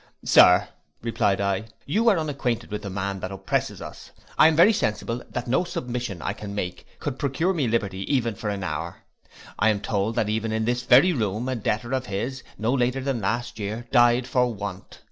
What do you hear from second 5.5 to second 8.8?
submission I can make could procure me liberty even for an